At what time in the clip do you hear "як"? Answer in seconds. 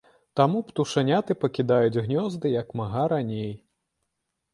2.55-2.73